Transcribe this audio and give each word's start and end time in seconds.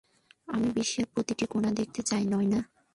আমি 0.47 0.67
বিশ্বের 0.71 1.05
প্রতিটি 1.13 1.45
কোণা 1.45 1.71
দেখতে 1.71 2.01
চাই, 2.03 2.23
নায়না। 2.25 2.59